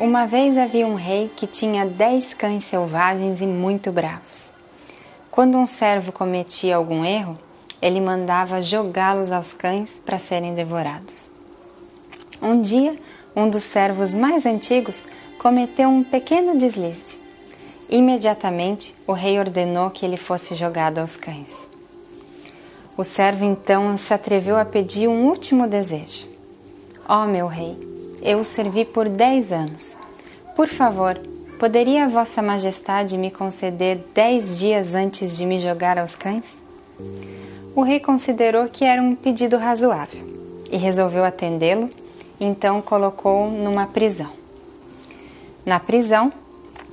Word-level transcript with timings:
Uma 0.00 0.26
vez 0.26 0.56
havia 0.56 0.86
um 0.86 0.94
rei 0.94 1.30
que 1.36 1.46
tinha 1.46 1.84
dez 1.84 2.32
cães 2.32 2.64
selvagens 2.64 3.42
e 3.42 3.46
muito 3.46 3.92
bravos. 3.92 4.50
Quando 5.30 5.58
um 5.58 5.66
servo 5.66 6.10
cometia 6.10 6.76
algum 6.76 7.04
erro, 7.04 7.38
ele 7.82 8.00
mandava 8.00 8.62
jogá-los 8.62 9.30
aos 9.30 9.52
cães 9.52 10.00
para 10.02 10.18
serem 10.18 10.54
devorados. 10.54 11.30
Um 12.40 12.62
dia, 12.62 12.98
um 13.36 13.46
dos 13.46 13.62
servos 13.62 14.14
mais 14.14 14.46
antigos 14.46 15.04
cometeu 15.38 15.90
um 15.90 16.02
pequeno 16.02 16.56
deslize. 16.56 17.18
Imediatamente, 17.86 18.94
o 19.06 19.12
rei 19.12 19.38
ordenou 19.38 19.90
que 19.90 20.06
ele 20.06 20.16
fosse 20.16 20.54
jogado 20.54 20.96
aos 20.96 21.18
cães. 21.18 21.68
O 22.96 23.04
servo 23.04 23.44
então 23.44 23.94
se 23.98 24.14
atreveu 24.14 24.56
a 24.56 24.64
pedir 24.64 25.08
um 25.08 25.26
último 25.26 25.66
desejo. 25.66 26.26
Ó 27.06 27.24
oh, 27.24 27.26
meu 27.26 27.46
rei, 27.46 27.89
eu 28.22 28.40
o 28.40 28.44
servi 28.44 28.84
por 28.84 29.08
dez 29.08 29.52
anos. 29.52 29.96
Por 30.54 30.68
favor, 30.68 31.18
poderia 31.58 32.08
Vossa 32.08 32.42
Majestade 32.42 33.16
me 33.16 33.30
conceder 33.30 34.00
dez 34.14 34.58
dias 34.58 34.94
antes 34.94 35.36
de 35.36 35.46
me 35.46 35.58
jogar 35.58 35.98
aos 35.98 36.16
cães? 36.16 36.56
O 37.74 37.82
rei 37.82 38.00
considerou 38.00 38.68
que 38.68 38.84
era 38.84 39.00
um 39.00 39.14
pedido 39.14 39.56
razoável 39.56 40.26
e 40.70 40.76
resolveu 40.76 41.24
atendê-lo, 41.24 41.88
então 42.38 42.82
colocou-o 42.82 43.50
numa 43.50 43.86
prisão. 43.86 44.30
Na 45.64 45.78
prisão, 45.78 46.32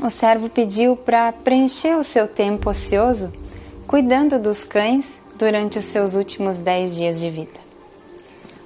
o 0.00 0.08
servo 0.08 0.48
pediu 0.48 0.96
para 0.96 1.32
preencher 1.32 1.96
o 1.96 2.02
seu 2.02 2.26
tempo 2.26 2.70
ocioso 2.70 3.32
cuidando 3.86 4.38
dos 4.38 4.64
cães 4.64 5.20
durante 5.36 5.78
os 5.78 5.84
seus 5.84 6.14
últimos 6.14 6.58
dez 6.58 6.94
dias 6.94 7.20
de 7.20 7.28
vida. 7.28 7.60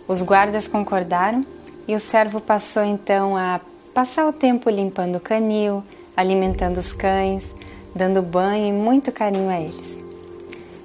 Os 0.06 0.22
guardas 0.22 0.68
concordaram 0.68 1.44
e 1.86 1.94
o 1.94 2.00
servo 2.00 2.40
passou 2.40 2.84
então 2.84 3.36
a 3.36 3.60
passar 3.94 4.26
o 4.26 4.32
tempo 4.32 4.68
limpando 4.68 5.16
o 5.16 5.20
canil, 5.20 5.82
alimentando 6.16 6.78
os 6.78 6.92
cães, 6.92 7.46
dando 7.94 8.20
banho 8.22 8.66
e 8.66 8.72
muito 8.72 9.12
carinho 9.12 9.48
a 9.48 9.60
eles. 9.60 9.96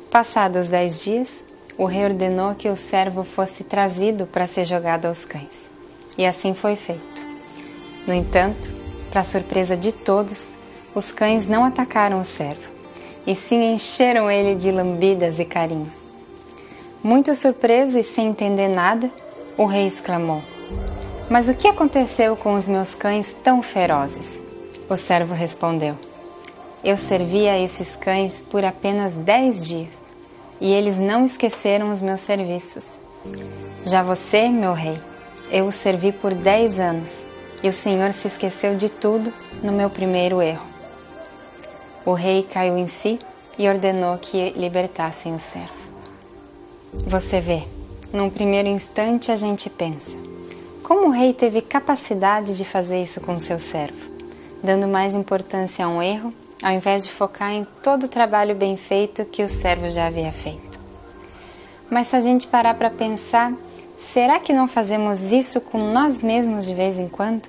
Passados 0.09 0.69
dez 0.69 1.03
dias, 1.03 1.43
o 1.77 1.85
rei 1.85 2.03
ordenou 2.03 2.53
que 2.55 2.69
o 2.69 2.77
servo 2.77 3.23
fosse 3.23 3.63
trazido 3.63 4.25
para 4.25 4.45
ser 4.45 4.65
jogado 4.65 5.05
aos 5.05 5.25
cães. 5.25 5.71
E 6.17 6.25
assim 6.25 6.53
foi 6.53 6.75
feito. 6.75 7.21
No 8.05 8.13
entanto, 8.13 8.69
para 9.09 9.23
surpresa 9.23 9.75
de 9.75 9.91
todos, 9.91 10.47
os 10.93 11.11
cães 11.11 11.47
não 11.47 11.63
atacaram 11.63 12.19
o 12.19 12.25
servo, 12.25 12.69
e 13.25 13.33
sim 13.33 13.73
encheram 13.73 14.29
ele 14.29 14.55
de 14.55 14.71
lambidas 14.71 15.39
e 15.39 15.45
carinho. 15.45 15.91
Muito 17.03 17.33
surpreso 17.33 17.97
e 17.97 18.03
sem 18.03 18.27
entender 18.27 18.67
nada, 18.67 19.11
o 19.57 19.65
rei 19.65 19.87
exclamou: 19.87 20.43
mas 21.31 21.47
o 21.47 21.53
que 21.53 21.65
aconteceu 21.65 22.35
com 22.35 22.55
os 22.55 22.67
meus 22.67 22.93
cães 22.93 23.33
tão 23.41 23.63
ferozes? 23.63 24.43
O 24.89 24.97
servo 24.97 25.33
respondeu: 25.33 25.97
Eu 26.83 26.97
servi 26.97 27.47
a 27.47 27.57
esses 27.57 27.95
cães 27.95 28.41
por 28.41 28.65
apenas 28.65 29.13
dez 29.13 29.65
dias 29.65 29.93
e 30.59 30.73
eles 30.73 30.99
não 30.99 31.23
esqueceram 31.23 31.89
os 31.89 32.01
meus 32.01 32.19
serviços. 32.19 32.99
Já 33.85 34.03
você, 34.03 34.49
meu 34.49 34.73
rei, 34.73 35.01
eu 35.49 35.67
o 35.67 35.71
servi 35.71 36.11
por 36.11 36.33
dez 36.33 36.77
anos 36.81 37.25
e 37.63 37.69
o 37.69 37.73
Senhor 37.73 38.11
se 38.11 38.27
esqueceu 38.27 38.75
de 38.75 38.89
tudo 38.89 39.33
no 39.63 39.71
meu 39.71 39.89
primeiro 39.89 40.41
erro. 40.41 40.67
O 42.05 42.11
rei 42.11 42.43
caiu 42.43 42.77
em 42.77 42.87
si 42.87 43.17
e 43.57 43.69
ordenou 43.69 44.17
que 44.17 44.49
libertassem 44.49 45.33
o 45.33 45.39
servo. 45.39 45.79
Você 47.07 47.39
vê, 47.39 47.63
num 48.11 48.29
primeiro 48.29 48.67
instante 48.67 49.31
a 49.31 49.37
gente 49.37 49.69
pensa 49.69 50.30
como 50.91 51.07
o 51.07 51.09
rei 51.09 51.31
teve 51.31 51.61
capacidade 51.61 52.57
de 52.57 52.65
fazer 52.65 53.01
isso 53.01 53.21
com 53.21 53.39
seu 53.39 53.61
servo, 53.61 54.11
dando 54.61 54.89
mais 54.89 55.15
importância 55.15 55.85
a 55.85 55.87
um 55.87 56.03
erro, 56.03 56.33
ao 56.61 56.73
invés 56.73 57.05
de 57.05 57.09
focar 57.09 57.53
em 57.53 57.65
todo 57.81 58.03
o 58.03 58.09
trabalho 58.09 58.53
bem 58.53 58.75
feito 58.75 59.23
que 59.23 59.41
o 59.41 59.47
servo 59.47 59.87
já 59.87 60.07
havia 60.07 60.33
feito? 60.33 60.81
Mas 61.89 62.07
se 62.07 62.17
a 62.17 62.19
gente 62.19 62.45
parar 62.45 62.73
para 62.73 62.89
pensar, 62.89 63.53
será 63.97 64.37
que 64.37 64.51
não 64.51 64.67
fazemos 64.67 65.31
isso 65.31 65.61
com 65.61 65.77
nós 65.93 66.19
mesmos 66.19 66.65
de 66.65 66.75
vez 66.75 66.99
em 66.99 67.07
quando? 67.07 67.47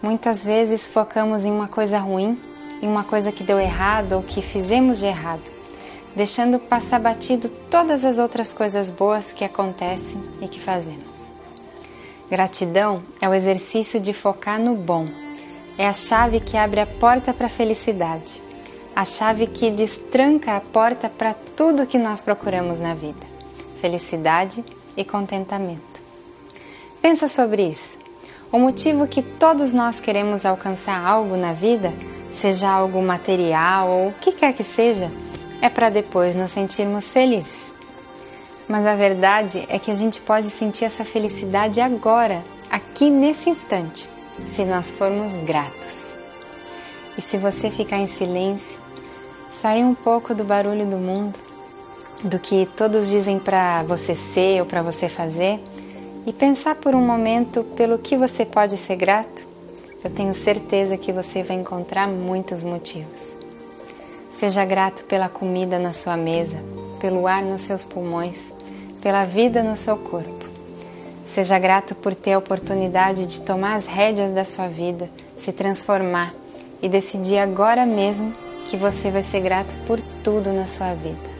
Muitas 0.00 0.42
vezes 0.42 0.88
focamos 0.88 1.44
em 1.44 1.52
uma 1.52 1.68
coisa 1.68 1.98
ruim, 1.98 2.40
em 2.80 2.88
uma 2.88 3.04
coisa 3.04 3.30
que 3.30 3.44
deu 3.44 3.60
errado 3.60 4.14
ou 4.14 4.22
que 4.22 4.40
fizemos 4.40 5.00
de 5.00 5.04
errado, 5.04 5.52
deixando 6.16 6.58
passar 6.58 6.98
batido 6.98 7.50
todas 7.70 8.06
as 8.06 8.18
outras 8.18 8.54
coisas 8.54 8.90
boas 8.90 9.34
que 9.34 9.44
acontecem 9.44 10.22
e 10.40 10.48
que 10.48 10.58
fazemos. 10.58 11.28
Gratidão 12.30 13.02
é 13.22 13.28
o 13.28 13.32
exercício 13.32 13.98
de 13.98 14.12
focar 14.12 14.60
no 14.60 14.74
bom. 14.74 15.08
É 15.78 15.86
a 15.86 15.94
chave 15.94 16.40
que 16.40 16.58
abre 16.58 16.78
a 16.78 16.86
porta 16.86 17.32
para 17.32 17.46
a 17.46 17.50
felicidade. 17.50 18.42
A 18.94 19.02
chave 19.04 19.46
que 19.46 19.70
destranca 19.70 20.54
a 20.54 20.60
porta 20.60 21.08
para 21.08 21.32
tudo 21.56 21.86
que 21.86 21.98
nós 21.98 22.20
procuramos 22.20 22.80
na 22.80 22.92
vida: 22.92 23.26
felicidade 23.80 24.62
e 24.94 25.04
contentamento. 25.04 26.02
Pensa 27.00 27.28
sobre 27.28 27.62
isso. 27.62 27.98
O 28.52 28.58
motivo 28.58 29.06
que 29.06 29.22
todos 29.22 29.72
nós 29.72 29.98
queremos 29.98 30.44
alcançar 30.44 31.02
algo 31.02 31.34
na 31.34 31.54
vida, 31.54 31.94
seja 32.34 32.68
algo 32.68 33.00
material 33.00 33.88
ou 33.88 34.08
o 34.08 34.12
que 34.12 34.32
quer 34.32 34.52
que 34.52 34.64
seja, 34.64 35.10
é 35.62 35.70
para 35.70 35.88
depois 35.88 36.36
nos 36.36 36.50
sentirmos 36.50 37.10
felizes. 37.10 37.67
Mas 38.68 38.84
a 38.84 38.94
verdade 38.94 39.64
é 39.68 39.78
que 39.78 39.90
a 39.90 39.94
gente 39.94 40.20
pode 40.20 40.50
sentir 40.50 40.84
essa 40.84 41.04
felicidade 41.04 41.80
agora, 41.80 42.44
aqui 42.70 43.08
nesse 43.08 43.48
instante, 43.48 44.08
se 44.46 44.64
nós 44.64 44.90
formos 44.90 45.36
gratos. 45.38 46.14
E 47.16 47.22
se 47.22 47.38
você 47.38 47.70
ficar 47.70 47.96
em 47.96 48.06
silêncio, 48.06 48.78
sair 49.50 49.82
um 49.82 49.94
pouco 49.94 50.34
do 50.34 50.44
barulho 50.44 50.84
do 50.84 50.98
mundo, 50.98 51.38
do 52.22 52.38
que 52.38 52.68
todos 52.76 53.08
dizem 53.08 53.38
para 53.38 53.82
você 53.84 54.14
ser 54.14 54.60
ou 54.60 54.66
para 54.66 54.82
você 54.82 55.08
fazer, 55.08 55.60
e 56.26 56.32
pensar 56.32 56.74
por 56.74 56.94
um 56.94 57.00
momento 57.00 57.64
pelo 57.74 57.98
que 57.98 58.18
você 58.18 58.44
pode 58.44 58.76
ser 58.76 58.96
grato, 58.96 59.46
eu 60.04 60.10
tenho 60.10 60.34
certeza 60.34 60.98
que 60.98 61.10
você 61.10 61.42
vai 61.42 61.56
encontrar 61.56 62.06
muitos 62.06 62.62
motivos. 62.62 63.34
Seja 64.30 64.64
grato 64.64 65.04
pela 65.04 65.28
comida 65.28 65.78
na 65.78 65.92
sua 65.92 66.16
mesa, 66.16 66.62
pelo 67.00 67.26
ar 67.26 67.42
nos 67.42 67.62
seus 67.62 67.84
pulmões, 67.84 68.52
pela 68.98 69.24
vida 69.24 69.62
no 69.62 69.76
seu 69.76 69.96
corpo. 69.96 70.46
Seja 71.24 71.58
grato 71.58 71.94
por 71.94 72.14
ter 72.14 72.32
a 72.32 72.38
oportunidade 72.38 73.26
de 73.26 73.40
tomar 73.40 73.74
as 73.74 73.86
rédeas 73.86 74.32
da 74.32 74.44
sua 74.44 74.66
vida, 74.66 75.10
se 75.36 75.52
transformar 75.52 76.34
e 76.80 76.88
decidir 76.88 77.38
agora 77.38 77.84
mesmo 77.84 78.32
que 78.68 78.76
você 78.76 79.10
vai 79.10 79.22
ser 79.22 79.40
grato 79.40 79.74
por 79.86 80.00
tudo 80.22 80.52
na 80.52 80.66
sua 80.66 80.94
vida. 80.94 81.38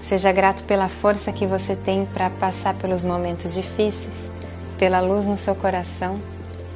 Seja 0.00 0.32
grato 0.32 0.64
pela 0.64 0.88
força 0.88 1.32
que 1.32 1.46
você 1.46 1.76
tem 1.76 2.06
para 2.06 2.30
passar 2.30 2.74
pelos 2.74 3.04
momentos 3.04 3.54
difíceis, 3.54 4.30
pela 4.78 5.00
luz 5.00 5.26
no 5.26 5.36
seu 5.36 5.54
coração, 5.54 6.20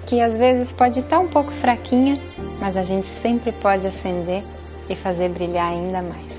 que 0.07 0.21
às 0.21 0.37
vezes 0.37 0.73
pode 0.73 1.01
estar 1.01 1.19
um 1.19 1.29
pouco 1.29 1.51
fraquinha, 1.51 2.21
mas 2.61 2.77
a 2.77 2.83
gente 2.83 3.07
sempre 3.07 3.53
pode 3.53 3.87
acender 3.87 4.45
e 4.89 4.95
fazer 4.95 5.31
brilhar 5.31 5.73
ainda 5.73 6.03
mais. 6.03 6.32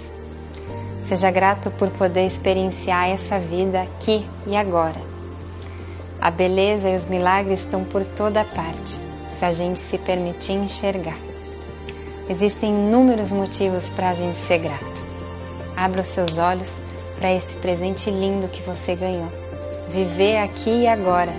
Seja 1.06 1.30
grato 1.30 1.70
por 1.70 1.90
poder 1.90 2.26
experienciar 2.26 3.10
essa 3.10 3.38
vida 3.38 3.82
aqui 3.82 4.26
e 4.48 4.56
agora. 4.56 5.02
A 6.20 6.32
beleza 6.32 6.90
e 6.90 6.96
os 6.96 7.06
milagres 7.06 7.60
estão 7.60 7.84
por 7.84 8.06
toda 8.06 8.46
parte, 8.46 8.98
se 9.30 9.44
a 9.44 9.52
gente 9.52 9.80
se 9.80 9.98
permitir 9.98 10.54
enxergar. 10.54 11.18
Existem 12.30 12.70
inúmeros 12.70 13.34
motivos 13.34 13.90
para 13.90 14.12
a 14.12 14.14
gente 14.14 14.38
ser 14.38 14.60
grato. 14.60 15.04
Abra 15.76 16.02
os 16.02 16.08
seus 16.08 16.38
olhos 16.38 16.72
para 17.18 17.34
esse 17.34 17.54
presente 17.58 18.10
lindo 18.10 18.48
que 18.48 18.62
você 18.62 18.96
ganhou. 18.96 19.30
Viver 19.90 20.38
aqui 20.38 20.84
e 20.84 20.88
agora. 20.88 21.34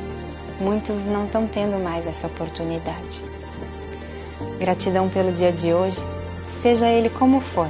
Muitos 0.61 1.07
não 1.07 1.25
estão 1.25 1.47
tendo 1.47 1.83
mais 1.83 2.07
essa 2.07 2.27
oportunidade. 2.27 3.25
Gratidão 4.61 5.09
pelo 5.09 5.33
dia 5.33 5.51
de 5.51 5.73
hoje, 5.73 5.99
seja 6.61 6.87
ele 6.87 7.09
como 7.09 7.41
for 7.41 7.69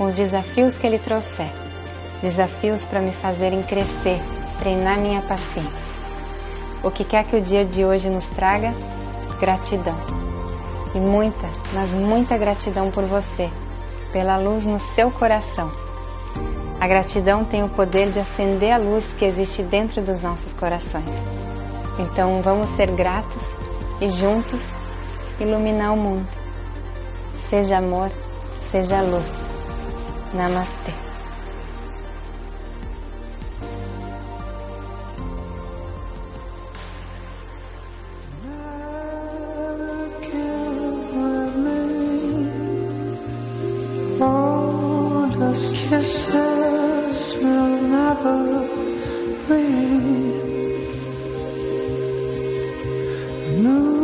com 0.00 0.06
os 0.06 0.16
desafios 0.16 0.78
que 0.78 0.86
Ele 0.86 0.98
trouxer. 0.98 1.52
Desafios 2.22 2.86
para 2.86 3.02
me 3.02 3.12
fazerem 3.12 3.62
crescer, 3.62 4.18
treinar 4.58 4.98
minha 4.98 5.20
paciência. 5.20 5.90
O 6.82 6.90
que 6.90 7.04
quer 7.04 7.22
que 7.24 7.36
o 7.36 7.40
dia 7.40 7.66
de 7.66 7.84
hoje 7.84 8.08
nos 8.08 8.24
traga, 8.24 8.72
gratidão. 9.38 9.94
E 10.94 10.98
muita, 10.98 11.46
mas 11.74 11.90
muita 11.90 12.38
gratidão 12.38 12.90
por 12.90 13.04
você, 13.04 13.50
pela 14.10 14.38
luz 14.38 14.64
no 14.64 14.80
seu 14.80 15.10
coração. 15.10 15.70
A 16.80 16.88
gratidão 16.88 17.44
tem 17.44 17.62
o 17.62 17.68
poder 17.68 18.08
de 18.10 18.20
acender 18.20 18.72
a 18.72 18.78
luz 18.78 19.12
que 19.12 19.26
existe 19.26 19.62
dentro 19.62 20.00
dos 20.00 20.22
nossos 20.22 20.54
corações. 20.54 21.14
Então 21.98 22.40
vamos 22.40 22.70
ser 22.70 22.90
gratos 22.90 23.54
e 24.00 24.08
juntos 24.08 24.66
iluminar 25.38 25.92
o 25.92 25.96
mundo. 25.98 26.26
Seja 27.50 27.76
amor, 27.76 28.10
seja 28.70 29.02
luz. 29.02 29.49
Namaste. 30.32 31.10
kisses 45.90 47.34
will 47.42 47.82
never 47.82 48.38
leave. 49.48 50.44
No. 53.62 53.99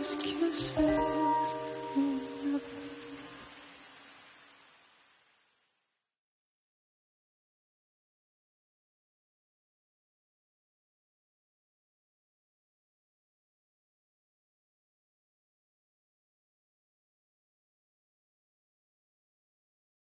first 0.00 0.22
kisses. 0.22 1.19